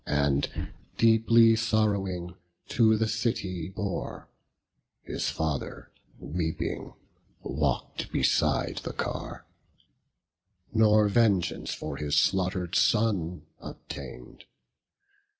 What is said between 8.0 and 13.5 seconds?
beside the car, Nor vengeance for his slaughter'd son